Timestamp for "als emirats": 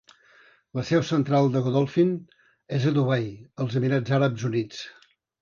3.67-4.17